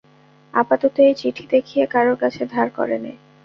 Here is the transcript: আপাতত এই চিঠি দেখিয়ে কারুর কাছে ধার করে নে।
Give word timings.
আপাতত 0.53 0.95
এই 0.99 1.13
চিঠি 1.15 1.45
দেখিয়ে 1.51 1.85
কারুর 1.85 2.17
কাছে 2.17 2.41
ধার 2.45 2.67
করে 2.77 2.97
নে। 2.99 3.13